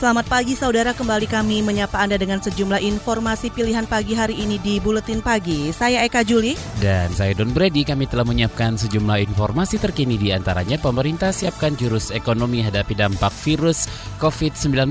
[0.00, 4.80] Selamat pagi saudara, kembali kami menyapa Anda dengan sejumlah informasi pilihan pagi hari ini di
[4.80, 5.68] Buletin Pagi.
[5.76, 6.56] Saya Eka Juli.
[6.80, 12.08] Dan saya Don Brady, kami telah menyiapkan sejumlah informasi terkini di antaranya pemerintah siapkan jurus
[12.16, 13.92] ekonomi hadapi dampak virus
[14.24, 14.88] COVID-19.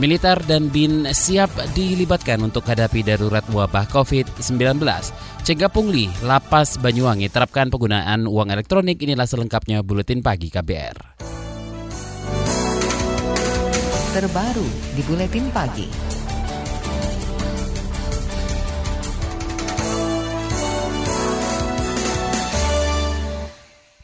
[0.00, 4.56] Militer dan BIN siap dilibatkan untuk hadapi darurat wabah COVID-19.
[5.44, 9.04] Cegah pungli, lapas Banyuwangi terapkan penggunaan uang elektronik.
[9.04, 11.29] Inilah selengkapnya Buletin Pagi KBR
[14.10, 14.66] terbaru
[14.98, 15.86] di Buletin Pagi.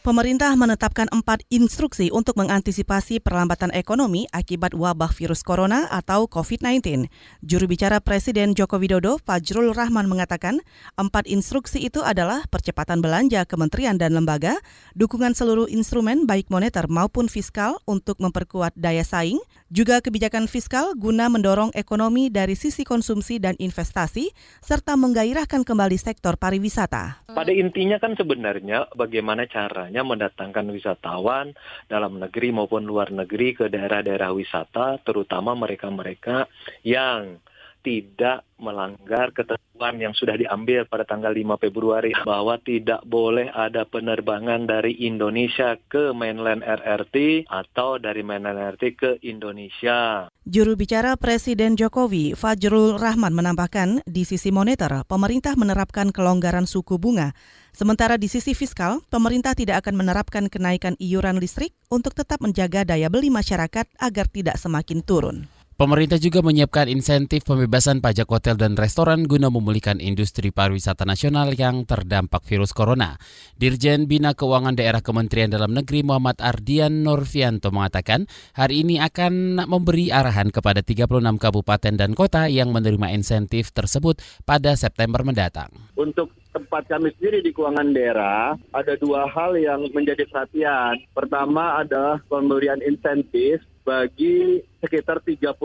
[0.06, 7.10] Pemerintah menetapkan empat instruksi untuk mengantisipasi perlambatan ekonomi akibat wabah virus corona atau COVID-19.
[7.42, 10.62] Juru bicara Presiden Joko Widodo, Fajrul Rahman mengatakan,
[10.94, 14.54] empat instruksi itu adalah percepatan belanja kementerian dan lembaga,
[14.94, 21.26] dukungan seluruh instrumen baik moneter maupun fiskal untuk memperkuat daya saing, juga kebijakan fiskal guna
[21.26, 24.30] mendorong ekonomi dari sisi konsumsi dan investasi,
[24.62, 27.26] serta menggairahkan kembali sektor pariwisata.
[27.34, 31.52] Pada intinya kan sebenarnya bagaimana caranya mendatangkan wisatawan
[31.90, 36.46] dalam negeri maupun luar negeri ke daerah-daerah wisata, terutama mereka-mereka
[36.86, 37.42] yang
[37.86, 44.66] tidak melanggar ketentuan yang sudah diambil pada tanggal 5 Februari bahwa tidak boleh ada penerbangan
[44.66, 50.26] dari Indonesia ke mainland RRT atau dari mainland RRT ke Indonesia.
[50.42, 57.38] Juru bicara Presiden Jokowi, Fajrul Rahman menambahkan, di sisi moneter, pemerintah menerapkan kelonggaran suku bunga.
[57.70, 63.06] Sementara di sisi fiskal, pemerintah tidak akan menerapkan kenaikan iuran listrik untuk tetap menjaga daya
[63.06, 65.46] beli masyarakat agar tidak semakin turun.
[65.76, 71.84] Pemerintah juga menyiapkan insentif pembebasan pajak hotel dan restoran guna memulihkan industri pariwisata nasional yang
[71.84, 73.20] terdampak virus corona.
[73.60, 78.24] Dirjen Bina Keuangan Daerah Kementerian Dalam Negeri Muhammad Ardian Nurfianto mengatakan
[78.56, 84.80] hari ini akan memberi arahan kepada 36 kabupaten dan kota yang menerima insentif tersebut pada
[84.80, 85.68] September mendatang.
[85.92, 91.04] Untuk tempat kami sendiri di keuangan daerah ada dua hal yang menjadi perhatian.
[91.12, 95.56] Pertama adalah pemberian insentif bagi sekitar 36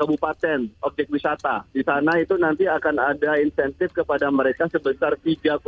[0.00, 1.68] kabupaten objek wisata.
[1.70, 5.60] Di sana itu nanti akan ada insentif kepada mereka sebesar 3,3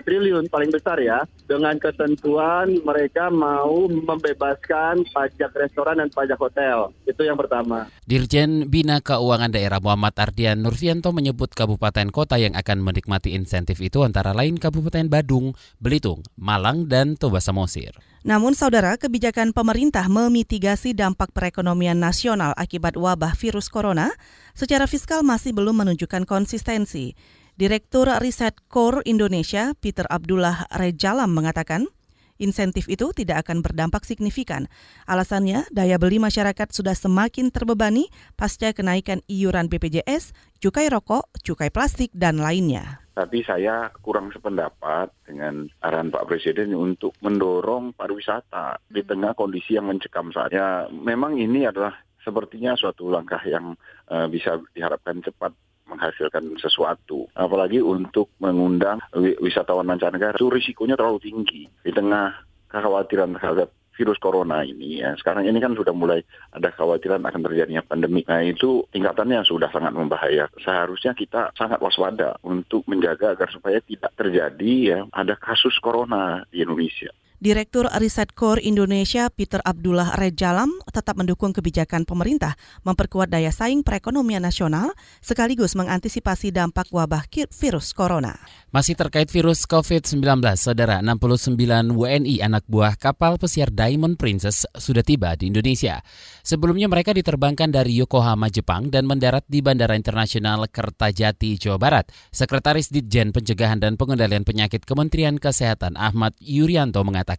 [0.00, 1.22] triliun paling besar ya.
[1.44, 6.96] Dengan ketentuan mereka mau membebaskan pajak restoran dan pajak hotel.
[7.04, 7.92] Itu yang pertama.
[8.08, 14.02] Dirjen Bina Keuangan Daerah Muhammad Ardian Nurfianto menyebut kabupaten kota yang akan menikmati insentif itu
[14.02, 18.09] antara lain Kabupaten Badung, Belitung, Malang, dan Toba Samosir.
[18.20, 24.12] Namun saudara, kebijakan pemerintah memitigasi dampak perekonomian nasional akibat wabah virus corona
[24.52, 27.16] secara fiskal masih belum menunjukkan konsistensi.
[27.56, 31.88] Direktur Riset Core Indonesia, Peter Abdullah Rejalam mengatakan,
[32.36, 34.68] insentif itu tidak akan berdampak signifikan.
[35.08, 42.12] Alasannya, daya beli masyarakat sudah semakin terbebani pasca kenaikan iuran BPJS, cukai rokok, cukai plastik,
[42.16, 43.04] dan lainnya.
[43.20, 49.10] Tapi saya kurang sependapat dengan arahan Pak Presiden untuk mendorong pariwisata di hmm.
[49.12, 50.88] tengah kondisi yang mencekam saja.
[50.88, 53.76] Memang ini adalah sepertinya suatu langkah yang
[54.08, 55.52] uh, bisa diharapkan cepat
[55.84, 57.28] menghasilkan sesuatu.
[57.36, 59.04] Apalagi untuk mengundang
[59.44, 61.68] wisatawan mancanegara, itu risikonya terlalu tinggi.
[61.84, 62.32] Di tengah
[62.72, 63.68] kekhawatiran terhadap
[64.00, 66.24] virus corona ini ya sekarang ini kan sudah mulai
[66.56, 68.24] ada kekhawatiran akan terjadinya pandemi.
[68.24, 70.48] Nah itu tingkatannya sudah sangat membahaya.
[70.64, 76.64] Seharusnya kita sangat waspada untuk menjaga agar supaya tidak terjadi ya ada kasus corona di
[76.64, 77.12] Indonesia.
[77.40, 82.52] Direktur Riset Core Indonesia Peter Abdullah Rejalam tetap mendukung kebijakan pemerintah
[82.84, 84.92] memperkuat daya saing perekonomian nasional
[85.24, 88.36] sekaligus mengantisipasi dampak wabah virus corona.
[88.68, 90.20] Masih terkait virus COVID-19,
[90.60, 91.56] saudara 69
[91.96, 96.04] WNI anak buah kapal pesiar Diamond Princess sudah tiba di Indonesia.
[96.44, 102.04] Sebelumnya mereka diterbangkan dari Yokohama, Jepang dan mendarat di Bandara Internasional Kertajati, Jawa Barat.
[102.36, 107.29] Sekretaris Ditjen Pencegahan dan Pengendalian Penyakit Kementerian Kesehatan Ahmad Yuryanto mengatakan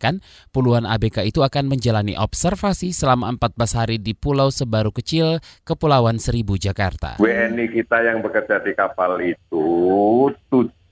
[0.53, 6.59] puluhan ABK itu akan menjalani observasi selama 14 hari di Pulau Sebaru Kecil, Kepulauan Seribu,
[6.59, 7.17] Jakarta.
[7.17, 10.29] WNI kita yang bekerja di kapal itu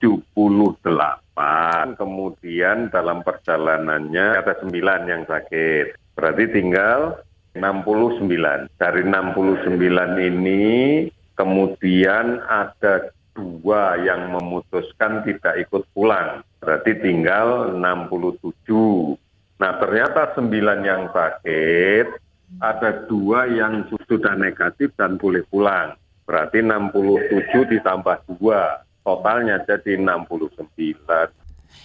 [0.00, 2.00] 78.
[2.00, 4.72] Kemudian dalam perjalanannya ada 9
[5.06, 6.16] yang sakit.
[6.16, 7.20] Berarti tinggal
[7.54, 8.72] 69.
[8.80, 10.64] Dari 69 ini
[11.36, 16.42] kemudian ada dua yang memutuskan tidak ikut pulang.
[16.60, 19.16] Berarti tinggal 67.
[19.60, 20.50] Nah ternyata 9
[20.84, 22.06] yang sakit,
[22.58, 25.94] ada dua yang sudah negatif dan boleh pulang.
[26.26, 31.30] Berarti 67 ditambah dua totalnya jadi 69.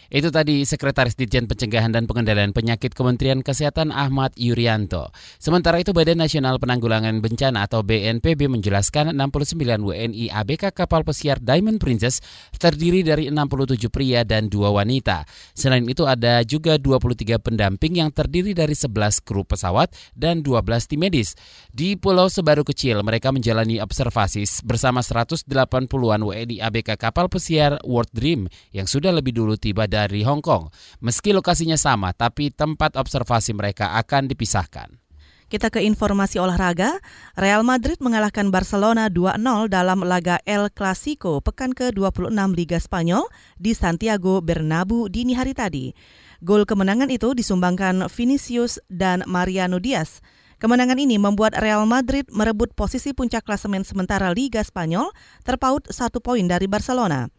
[0.07, 5.11] Itu tadi Sekretaris Ditjen Pencegahan dan Pengendalian Penyakit Kementerian Kesehatan Ahmad Yuryanto.
[5.41, 11.83] Sementara itu Badan Nasional Penanggulangan Bencana atau BNPB menjelaskan 69 WNI ABK kapal pesiar Diamond
[11.83, 12.23] Princess
[12.55, 15.27] terdiri dari 67 pria dan 2 wanita.
[15.51, 21.03] Selain itu ada juga 23 pendamping yang terdiri dari 11 kru pesawat dan 12 tim
[21.03, 21.35] medis.
[21.75, 28.47] Di Pulau Sebaru Kecil mereka menjalani observasi bersama 180-an WNI ABK kapal pesiar World Dream
[28.71, 30.71] yang sudah lebih dulu tiba dari Hong Kong.
[31.03, 35.03] Meski lokasinya sama, tapi tempat observasi mereka akan dipisahkan.
[35.45, 36.97] Kita ke informasi olahraga.
[37.37, 43.29] Real Madrid mengalahkan Barcelona 2-0 dalam laga El Clasico pekan ke-26 Liga Spanyol
[43.61, 45.93] di Santiago Bernabeu dini hari tadi.
[46.41, 50.25] Gol kemenangan itu disumbangkan Vinicius dan Mariano Diaz.
[50.57, 55.13] Kemenangan ini membuat Real Madrid merebut posisi puncak klasemen sementara Liga Spanyol
[55.45, 57.29] terpaut satu poin dari Barcelona.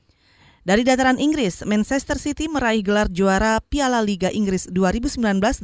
[0.66, 5.62] Dari dataran Inggris, Manchester City meraih gelar juara Piala Liga Inggris 2019-2020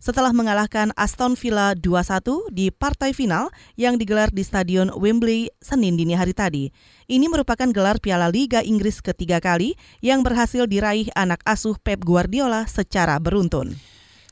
[0.00, 6.16] setelah mengalahkan Aston Villa 2-1 di partai final yang digelar di Stadion Wembley Senin dini
[6.16, 6.72] hari tadi.
[7.12, 12.64] Ini merupakan gelar Piala Liga Inggris ketiga kali yang berhasil diraih anak asuh Pep Guardiola
[12.64, 13.76] secara beruntun.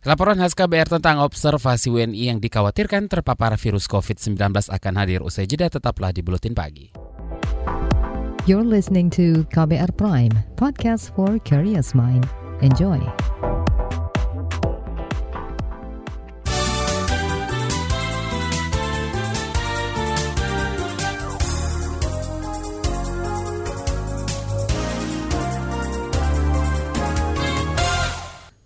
[0.08, 4.32] Laporan khas KBR tentang observasi WNI yang dikhawatirkan terpapar virus COVID-19
[4.72, 7.11] akan hadir usai jeda tetaplah di Buletin Pagi.
[8.42, 12.26] You're listening to KBR Prime, podcast for curious mind.
[12.58, 12.98] Enjoy.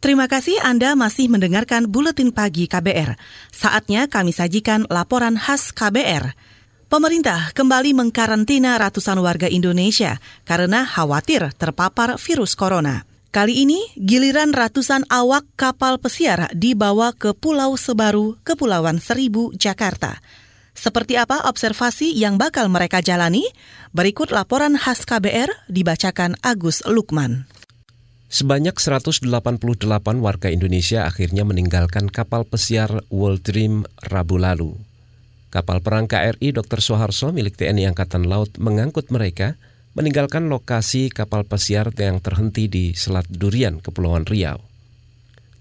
[0.00, 3.20] Terima kasih Anda masih mendengarkan Buletin Pagi KBR.
[3.52, 6.55] Saatnya kami sajikan laporan khas KBR.
[6.86, 13.02] Pemerintah kembali mengkarantina ratusan warga Indonesia karena khawatir terpapar virus corona.
[13.34, 20.22] Kali ini, giliran ratusan awak kapal pesiar dibawa ke Pulau Sebaru, Kepulauan Seribu, Jakarta.
[20.78, 23.42] Seperti apa observasi yang bakal mereka jalani?
[23.90, 27.50] Berikut laporan khas KBR dibacakan Agus Lukman.
[28.30, 29.26] Sebanyak 188
[30.22, 34.85] warga Indonesia akhirnya meninggalkan kapal pesiar World Dream Rabu lalu.
[35.56, 36.84] Kapal perang KRI Dr.
[36.84, 39.56] Soeharto milik TNI Angkatan Laut mengangkut mereka
[39.96, 44.60] meninggalkan lokasi kapal pesiar yang terhenti di Selat Durian, Kepulauan Riau.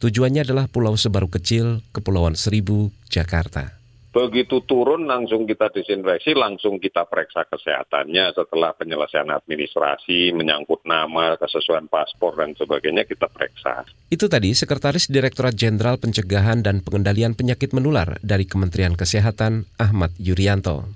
[0.03, 3.80] Tujuannya adalah Pulau Sebaru Kecil, Kepulauan Seribu, Jakarta.
[4.16, 11.92] Begitu turun langsung kita disinfeksi, langsung kita periksa kesehatannya setelah penyelesaian administrasi, menyangkut nama, kesesuaian
[11.92, 13.84] paspor dan sebagainya kita periksa.
[14.08, 20.88] Itu tadi Sekretaris Direktorat Jenderal Pencegahan dan Pengendalian Penyakit Menular dari Kementerian Kesehatan Ahmad Yuryanto.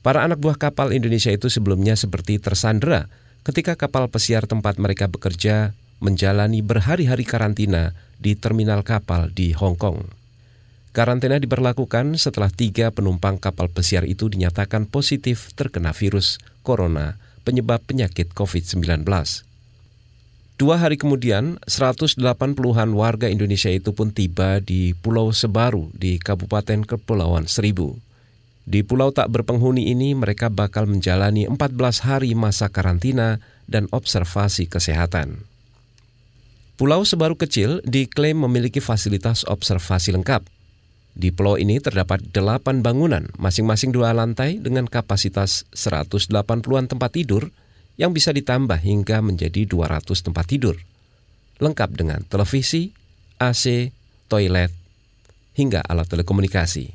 [0.00, 3.04] Para anak buah kapal Indonesia itu sebelumnya seperti tersandera
[3.44, 10.23] ketika kapal pesiar tempat mereka bekerja menjalani berhari-hari karantina di terminal kapal di Hong Kong.
[10.94, 18.30] Karantina diberlakukan setelah tiga penumpang kapal pesiar itu dinyatakan positif terkena virus corona penyebab penyakit
[18.30, 19.02] COVID-19.
[20.54, 27.50] Dua hari kemudian, 180-an warga Indonesia itu pun tiba di Pulau Sebaru di Kabupaten Kepulauan
[27.50, 27.98] Seribu.
[28.62, 35.42] Di pulau tak berpenghuni ini mereka bakal menjalani 14 hari masa karantina dan observasi kesehatan.
[36.78, 40.53] Pulau Sebaru kecil diklaim memiliki fasilitas observasi lengkap,
[41.14, 47.54] di pulau ini terdapat delapan bangunan, masing-masing dua lantai dengan kapasitas 180-an tempat tidur
[47.94, 50.74] yang bisa ditambah hingga menjadi 200 tempat tidur.
[51.62, 52.90] Lengkap dengan televisi,
[53.38, 53.94] AC,
[54.26, 54.74] toilet,
[55.54, 56.90] hingga alat telekomunikasi.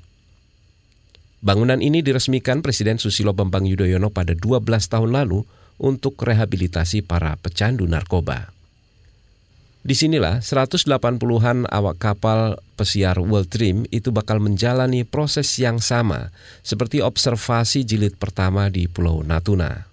[1.40, 5.48] Bangunan ini diresmikan Presiden Susilo Bambang Yudhoyono pada 12 tahun lalu
[5.80, 8.59] untuk rehabilitasi para pecandu narkoba.
[9.80, 17.00] Di sinilah 180-an awak kapal pesiar World Dream itu bakal menjalani proses yang sama seperti
[17.00, 19.89] observasi jilid pertama di Pulau Natuna.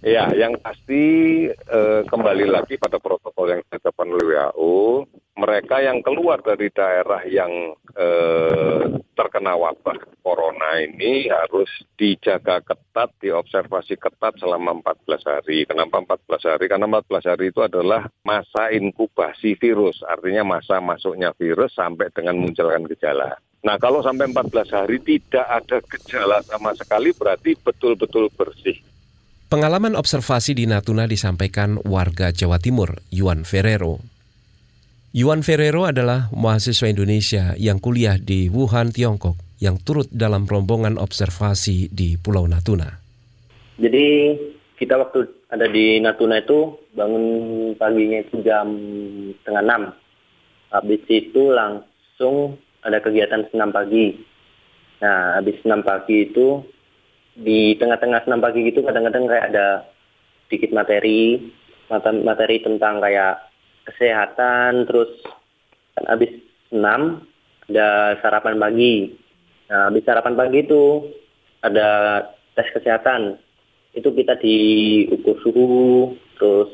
[0.00, 1.04] Ya, yang pasti
[1.52, 5.04] eh, kembali lagi pada protokol yang ditetapkan oleh WHO,
[5.36, 11.68] mereka yang keluar dari daerah yang eh, terkena wabah corona ini harus
[12.00, 15.68] dijaga ketat, diobservasi ketat selama 14 hari.
[15.68, 16.64] Kenapa 14 hari?
[16.72, 22.88] Karena 14 hari itu adalah masa inkubasi virus, artinya masa masuknya virus sampai dengan munculkan
[22.88, 23.36] gejala.
[23.60, 28.80] Nah kalau sampai 14 hari tidak ada gejala sama sekali berarti betul-betul bersih.
[29.50, 33.98] Pengalaman observasi di Natuna disampaikan warga Jawa Timur, Yuan Ferrero.
[35.10, 41.90] Yuan Ferrero adalah mahasiswa Indonesia yang kuliah di Wuhan, Tiongkok, yang turut dalam rombongan observasi
[41.90, 42.94] di Pulau Natuna.
[43.74, 44.38] Jadi
[44.78, 47.24] kita waktu ada di Natuna itu bangun
[47.74, 48.70] paginya itu jam
[49.42, 49.82] setengah enam.
[50.70, 52.54] Habis itu langsung
[52.86, 54.14] ada kegiatan senam pagi.
[55.02, 56.62] Nah, habis senam pagi itu
[57.36, 59.66] di tengah-tengah senam pagi gitu kadang-kadang kayak ada
[60.46, 61.50] sedikit materi,
[62.26, 63.50] materi tentang kayak
[63.86, 65.10] kesehatan, terus
[65.94, 66.30] kan habis
[66.70, 67.26] senam
[67.70, 69.14] ada sarapan pagi.
[69.70, 71.06] Nah, habis sarapan pagi itu
[71.62, 71.88] ada
[72.58, 73.38] tes kesehatan
[73.94, 76.70] itu kita diukur suhu, terus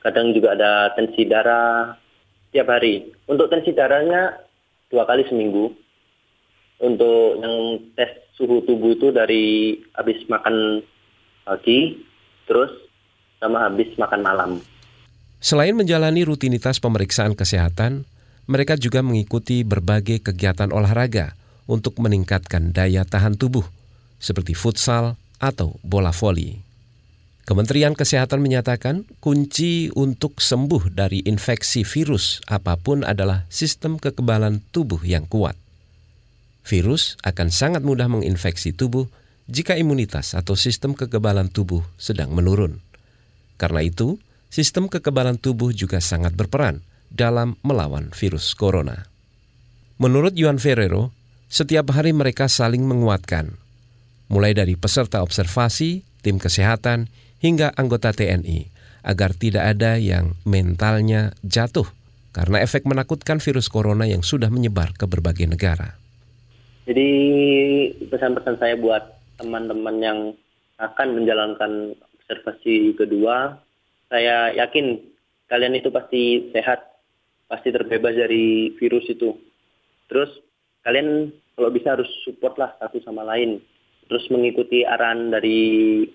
[0.00, 1.96] kadang juga ada tensi darah
[2.52, 3.12] tiap hari.
[3.28, 4.40] Untuk tensi darahnya
[4.88, 5.72] dua kali seminggu.
[6.76, 10.84] Untuk yang tes suhu tubuh itu dari habis makan
[11.48, 11.96] pagi,
[12.44, 12.68] terus
[13.40, 14.50] sama habis makan malam.
[15.40, 18.04] Selain menjalani rutinitas pemeriksaan kesehatan,
[18.48, 21.34] mereka juga mengikuti berbagai kegiatan olahraga
[21.66, 23.64] untuk meningkatkan daya tahan tubuh,
[24.20, 26.60] seperti futsal, atau bola voli.
[27.46, 34.98] Kementerian Kesehatan menyatakan kunci untuk sembuh dari infeksi virus apa pun adalah sistem kekebalan tubuh
[35.06, 35.54] yang kuat.
[36.66, 39.06] Virus akan sangat mudah menginfeksi tubuh
[39.46, 42.82] jika imunitas atau sistem kekebalan tubuh sedang menurun.
[43.54, 44.18] Karena itu,
[44.50, 49.06] sistem kekebalan tubuh juga sangat berperan dalam melawan virus corona.
[50.02, 51.14] Menurut Yuan Ferrero,
[51.46, 53.54] setiap hari mereka saling menguatkan–
[54.26, 58.70] mulai dari peserta observasi, tim kesehatan, hingga anggota TNI,
[59.06, 61.86] agar tidak ada yang mentalnya jatuh
[62.34, 65.96] karena efek menakutkan virus corona yang sudah menyebar ke berbagai negara.
[66.86, 67.10] Jadi
[68.06, 69.02] pesan-pesan saya buat
[69.42, 70.18] teman-teman yang
[70.78, 73.58] akan menjalankan observasi kedua,
[74.06, 75.02] saya yakin
[75.50, 76.82] kalian itu pasti sehat,
[77.50, 79.34] pasti terbebas dari virus itu.
[80.06, 80.30] Terus
[80.86, 83.58] kalian kalau bisa harus support lah satu sama lain
[84.06, 86.06] terus mengikuti arahan dari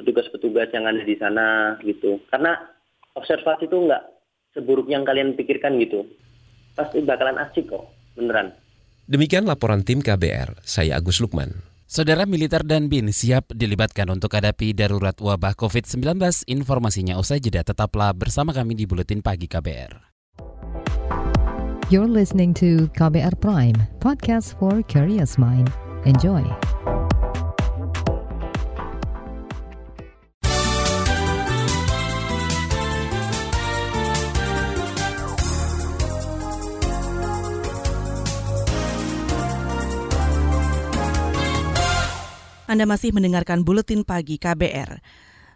[0.00, 2.20] petugas-petugas yang ada di sana gitu.
[2.32, 2.56] Karena
[3.12, 4.02] observasi itu nggak
[4.56, 6.08] seburuk yang kalian pikirkan gitu.
[6.72, 8.56] Pasti bakalan asik kok, beneran.
[9.06, 11.62] Demikian laporan tim KBR, saya Agus Lukman.
[11.86, 16.18] Saudara militer dan BIN siap dilibatkan untuk hadapi darurat wabah COVID-19.
[16.50, 20.10] Informasinya usai jeda tetaplah bersama kami di Buletin Pagi KBR.
[21.86, 25.70] You're listening to KBR Prime, podcast for curious mind.
[26.02, 26.42] Enjoy.
[42.66, 44.98] Anda masih mendengarkan Buletin Pagi KBR.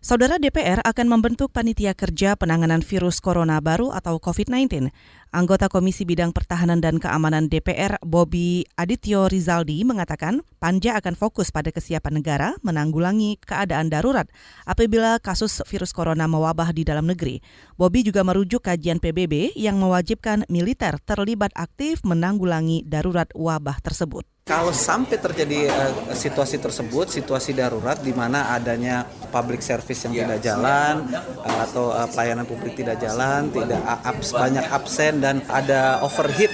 [0.01, 4.89] Saudara DPR akan membentuk panitia kerja penanganan virus corona baru atau COVID-19.
[5.31, 11.71] Anggota Komisi Bidang Pertahanan dan Keamanan DPR, Bobby Adityo Rizaldi, mengatakan panja akan fokus pada
[11.71, 14.27] kesiapan negara menanggulangi keadaan darurat
[14.67, 17.39] apabila kasus virus corona mewabah di dalam negeri.
[17.79, 24.27] Bobby juga merujuk kajian PBB yang mewajibkan militer terlibat aktif menanggulangi darurat wabah tersebut.
[24.51, 30.43] Kalau sampai terjadi uh, situasi tersebut, situasi darurat di mana adanya public service yang tidak
[30.43, 31.07] jalan
[31.39, 36.51] uh, atau uh, pelayanan publik tidak jalan, tidak uh, abs, banyak absen dan ada overheat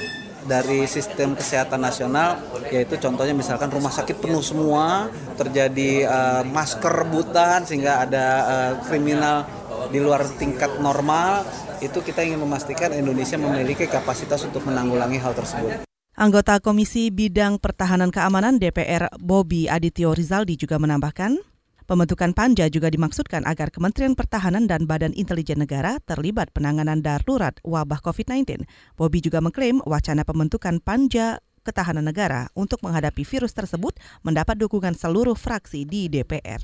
[0.46, 2.38] dari sistem kesehatan nasional
[2.70, 9.46] yaitu contohnya misalkan rumah sakit penuh semua terjadi uh, masker rebutan sehingga ada uh, kriminal
[9.90, 11.42] di luar tingkat normal
[11.82, 15.84] itu kita ingin memastikan Indonesia memiliki kapasitas untuk menanggulangi hal tersebut.
[16.16, 21.36] Anggota Komisi Bidang Pertahanan Keamanan DPR Bobby Adityo Rizaldi juga menambahkan,
[21.86, 28.02] pembentukan panja juga dimaksudkan agar Kementerian Pertahanan dan Badan Intelijen Negara terlibat penanganan darurat wabah
[28.02, 28.66] COVID-19.
[28.98, 35.34] Bobby juga mengklaim wacana pembentukan panja ketahanan negara untuk menghadapi virus tersebut mendapat dukungan seluruh
[35.34, 36.62] fraksi di DPR.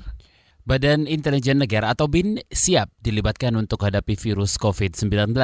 [0.63, 5.35] Badan Intelijen Negara atau BIN siap dilibatkan untuk hadapi virus COVID-19.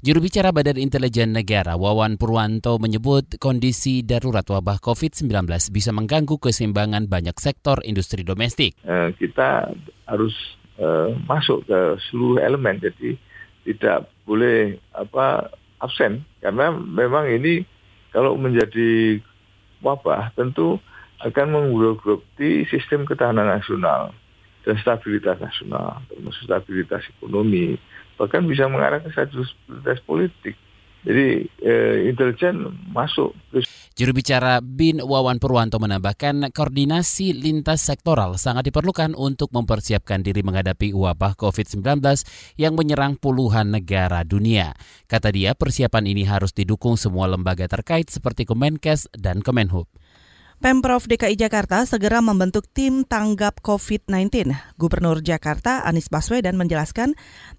[0.00, 5.28] Juru bicara Badan Intelijen Negara Wawan Purwanto menyebut kondisi darurat wabah COVID-19
[5.68, 8.72] bisa mengganggu keseimbangan banyak sektor industri domestik.
[8.88, 9.68] Eh, kita
[10.08, 10.32] harus
[10.80, 13.20] eh, masuk ke seluruh elemen, jadi
[13.68, 15.52] tidak boleh apa
[15.84, 17.68] absen karena memang ini
[18.16, 19.20] kalau menjadi
[19.84, 20.80] wabah tentu
[21.20, 24.16] akan menggerogoti sistem ketahanan nasional
[24.64, 27.76] dan stabilitas nasional, termasuk stabilitas ekonomi,
[28.16, 30.56] bahkan bisa mengarah ke stabilitas politik.
[31.04, 33.36] Jadi eh, intelijen masuk.
[33.92, 40.96] Juru bicara BIN Wawan Purwanto menambahkan koordinasi lintas sektoral sangat diperlukan untuk mempersiapkan diri menghadapi
[40.96, 42.00] wabah COVID-19
[42.56, 44.72] yang menyerang puluhan negara dunia.
[45.04, 49.84] Kata dia, persiapan ini harus didukung semua lembaga terkait seperti Kemenkes dan Kemenhub.
[50.64, 54.48] Pemprov DKI Jakarta segera membentuk tim tanggap COVID-19.
[54.80, 57.12] Gubernur Jakarta Anies Baswedan menjelaskan,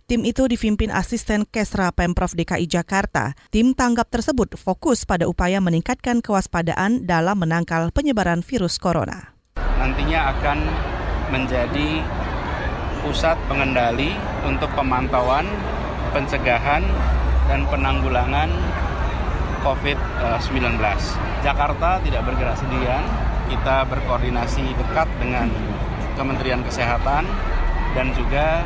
[0.09, 3.37] tim itu dipimpin asisten Kesra Pemprov DKI Jakarta.
[3.53, 9.37] Tim tanggap tersebut fokus pada upaya meningkatkan kewaspadaan dalam menangkal penyebaran virus corona.
[9.77, 10.65] Nantinya akan
[11.29, 12.01] menjadi
[13.05, 14.17] pusat pengendali
[14.49, 15.45] untuk pemantauan,
[16.09, 16.81] pencegahan,
[17.45, 18.49] dan penanggulangan
[19.65, 20.77] COVID-19.
[21.41, 23.01] Jakarta tidak bergerak sendirian,
[23.49, 25.49] kita berkoordinasi dekat dengan
[26.13, 27.25] Kementerian Kesehatan
[27.97, 28.61] dan juga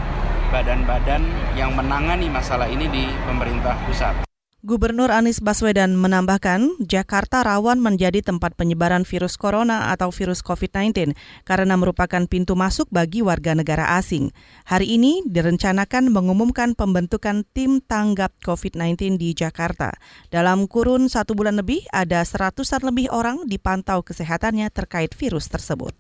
[0.52, 1.24] badan-badan
[1.56, 4.29] yang menangani masalah ini di pemerintah pusat.
[4.60, 11.16] Gubernur Anies Baswedan menambahkan, Jakarta rawan menjadi tempat penyebaran virus corona atau virus COVID-19
[11.48, 14.36] karena merupakan pintu masuk bagi warga negara asing.
[14.68, 19.96] Hari ini direncanakan mengumumkan pembentukan tim tanggap COVID-19 di Jakarta.
[20.28, 25.96] Dalam kurun satu bulan lebih, ada seratusan lebih orang dipantau kesehatannya terkait virus tersebut.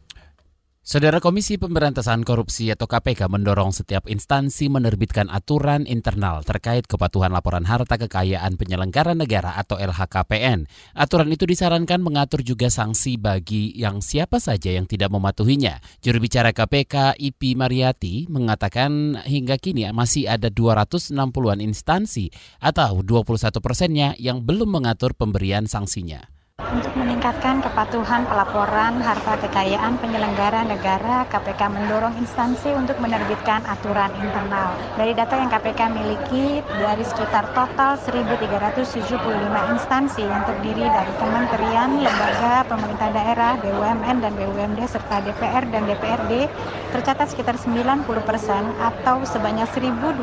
[0.89, 7.61] Saudara Komisi Pemberantasan Korupsi atau KPK mendorong setiap instansi menerbitkan aturan internal terkait kepatuhan laporan
[7.61, 10.65] harta kekayaan penyelenggara negara atau LHKPN.
[10.97, 15.77] Aturan itu disarankan mengatur juga sanksi bagi yang siapa saja yang tidak mematuhinya.
[16.01, 22.33] Juru bicara KPK Ipi Mariati mengatakan hingga kini masih ada 260-an instansi
[22.65, 26.38] atau 21 persennya yang belum mengatur pemberian sanksinya.
[26.69, 34.77] Untuk meningkatkan kepatuhan pelaporan harta kekayaan penyelenggara negara, KPK mendorong instansi untuk menerbitkan aturan internal.
[34.93, 42.61] Dari data yang KPK miliki, dari sekitar total 1.375 instansi yang terdiri dari kementerian, lembaga,
[42.69, 46.45] pemerintah daerah, BUMN dan BUMD, serta DPR dan DPRD,
[46.93, 50.21] tercatat sekitar 90 persen atau sebanyak 1.237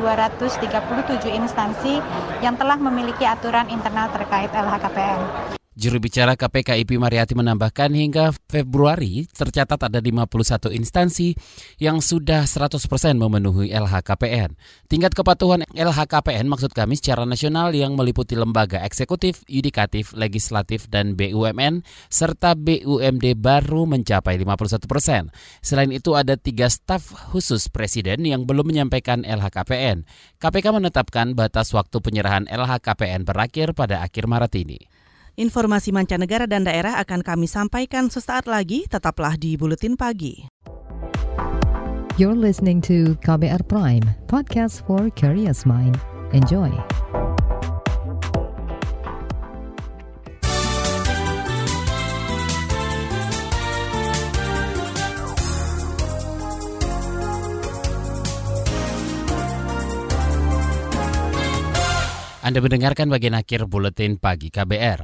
[1.27, 1.99] instansi
[2.39, 5.57] yang telah memiliki aturan internal terkait LHKPN.
[5.77, 11.37] Juru bicara KPK IP Mariati menambahkan hingga Februari tercatat ada 51 instansi
[11.77, 12.81] yang sudah 100%
[13.13, 14.57] memenuhi LHKPN.
[14.89, 21.85] Tingkat kepatuhan LHKPN maksud kami secara nasional yang meliputi lembaga eksekutif, yudikatif, legislatif, dan BUMN,
[22.09, 24.81] serta BUMD baru mencapai 51%.
[25.61, 30.09] Selain itu ada tiga staf khusus Presiden yang belum menyampaikan LHKPN.
[30.41, 34.96] KPK menetapkan batas waktu penyerahan LHKPN berakhir pada akhir Maret ini.
[35.37, 40.49] Informasi mancanegara dan daerah akan kami sampaikan sesaat lagi, tetaplah di Buletin Pagi.
[42.17, 46.01] You're listening to KBR Prime, podcast for curious mind.
[46.33, 46.73] Enjoy.
[62.47, 65.03] Anda mendengarkan bagian akhir buletin pagi KBR.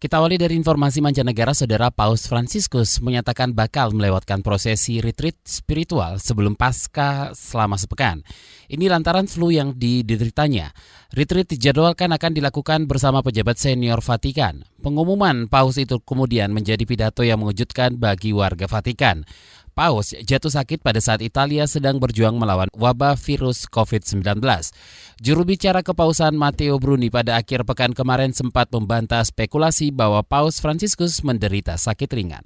[0.00, 6.56] Kita awali dari informasi mancanegara, Saudara Paus Franciscus menyatakan bakal melewatkan prosesi retreat spiritual sebelum
[6.56, 8.24] pasca selama sepekan.
[8.72, 10.72] Ini lantaran flu yang dideritanya.
[11.12, 14.64] Retreat dijadwalkan akan dilakukan bersama pejabat senior Vatikan.
[14.80, 19.28] Pengumuman Paus itu kemudian menjadi pidato yang mengejutkan bagi warga Vatikan.
[19.78, 24.42] Paus jatuh sakit pada saat Italia sedang berjuang melawan wabah virus COVID-19.
[25.22, 31.22] Juru bicara kepausan Matteo Bruni pada akhir pekan kemarin sempat membantah spekulasi bahwa Paus Franciscus
[31.22, 32.42] menderita sakit ringan.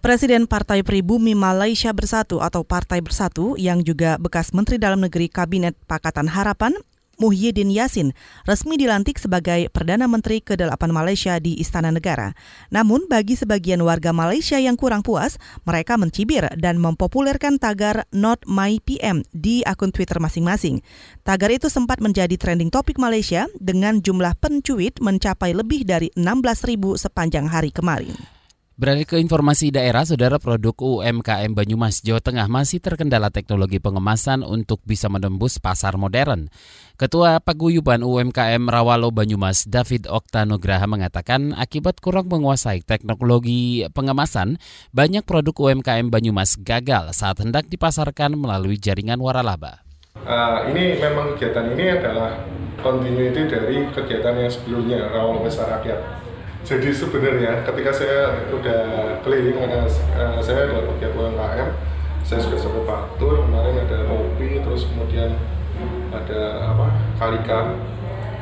[0.00, 5.76] Presiden Partai Pribumi Malaysia Bersatu atau Partai Bersatu yang juga bekas Menteri Dalam Negeri Kabinet
[5.84, 6.72] Pakatan Harapan
[7.18, 8.14] Muhyiddin Yassin
[8.46, 12.30] resmi dilantik sebagai Perdana Menteri ke-8 Malaysia di Istana Negara.
[12.70, 15.34] Namun bagi sebagian warga Malaysia yang kurang puas,
[15.66, 20.78] mereka mencibir dan mempopulerkan tagar Not My PM di akun Twitter masing-masing.
[21.26, 27.50] Tagar itu sempat menjadi trending topik Malaysia dengan jumlah pencuit mencapai lebih dari 16.000 sepanjang
[27.50, 28.37] hari kemarin.
[28.78, 34.78] Beralih ke informasi daerah, saudara produk UMKM Banyumas, Jawa Tengah masih terkendala teknologi pengemasan untuk
[34.86, 36.46] bisa menembus pasar modern.
[36.94, 44.62] Ketua Paguyuban UMKM Rawalo Banyumas, David Oktanugraha mengatakan akibat kurang menguasai teknologi pengemasan,
[44.94, 49.82] banyak produk UMKM Banyumas gagal saat hendak dipasarkan melalui jaringan waralaba.
[50.22, 52.46] Uh, ini memang kegiatan ini adalah
[52.78, 56.27] continuity dari kegiatan yang sebelumnya, Rawalo Besar Rakyat
[56.66, 58.80] jadi sebenarnya ketika saya udah
[59.22, 61.70] keliling uh, saya ada pegiat UMKM
[62.26, 65.38] saya sudah sampai Batur kemarin ada Ropi terus kemudian
[66.10, 67.78] ada apa Kalika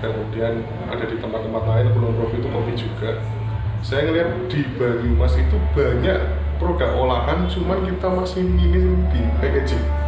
[0.00, 3.10] kemudian ada di tempat-tempat lain Kulon Profi itu kopi juga.
[3.80, 6.18] Saya ngeliat di Banyumas itu banyak
[6.56, 10.05] produk olahan cuman kita masih minim di packaging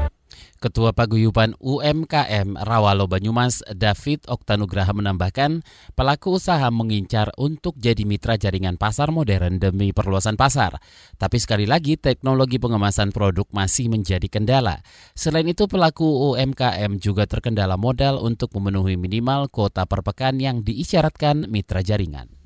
[0.58, 5.62] Ketua Paguyuban UMKM Rawalo Banyumas David Oktanugraha menambahkan,
[5.94, 10.78] pelaku usaha mengincar untuk jadi mitra jaringan pasar modern demi perluasan pasar.
[11.18, 14.82] Tapi sekali lagi teknologi pengemasan produk masih menjadi kendala.
[15.18, 21.50] Selain itu pelaku UMKM juga terkendala modal untuk memenuhi minimal kuota per pekan yang diisyaratkan
[21.50, 22.37] mitra jaringan.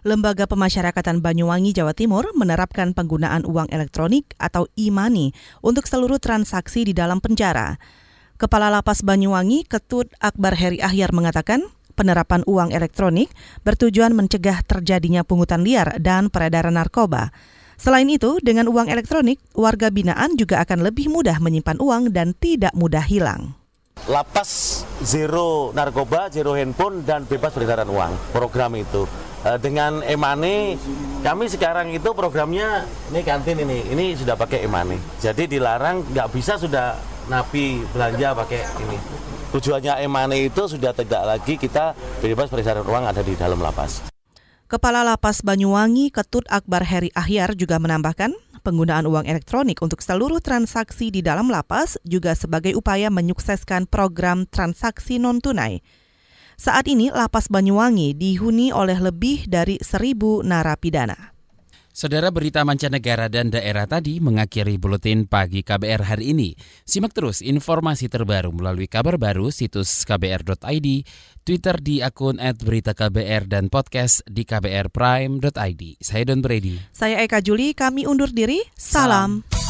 [0.00, 6.96] Lembaga Pemasyarakatan Banyuwangi, Jawa Timur menerapkan penggunaan uang elektronik atau e-money untuk seluruh transaksi di
[6.96, 7.76] dalam penjara.
[8.40, 13.28] Kepala Lapas Banyuwangi, Ketut Akbar Heri Ahyar mengatakan, penerapan uang elektronik
[13.60, 17.28] bertujuan mencegah terjadinya pungutan liar dan peredaran narkoba.
[17.76, 22.72] Selain itu, dengan uang elektronik, warga binaan juga akan lebih mudah menyimpan uang dan tidak
[22.72, 23.52] mudah hilang.
[24.08, 28.32] Lapas zero narkoba, zero handphone, dan bebas peredaran uang.
[28.32, 29.04] Program itu
[29.40, 30.76] Eh, dengan Emane
[31.24, 36.60] kami sekarang itu programnya ini kantin ini ini sudah pakai Emane jadi dilarang nggak bisa
[36.60, 38.98] sudah napi belanja pakai ini.
[39.48, 44.04] Tujuannya Emane itu sudah tidak lagi kita bebas peredaran uang ada di dalam lapas.
[44.68, 51.08] Kepala Lapas Banyuwangi Ketut Akbar Heri Ahyar juga menambahkan penggunaan uang elektronik untuk seluruh transaksi
[51.08, 55.80] di dalam lapas juga sebagai upaya menyukseskan program transaksi non-tunai.
[56.60, 61.32] Saat ini lapas Banyuwangi dihuni oleh lebih dari seribu narapidana.
[61.88, 66.52] Saudara berita mancanegara dan daerah tadi mengakhiri buletin pagi KBR hari ini.
[66.84, 70.88] Simak terus informasi terbaru melalui kabar baru situs kbr.id,
[71.48, 75.82] Twitter di akun @beritaKBR dan podcast di kbrprime.id.
[75.96, 76.76] Saya Don Brady.
[76.92, 78.60] Saya Eka Juli, kami undur diri.
[78.76, 79.48] Salam.
[79.48, 79.69] Salam.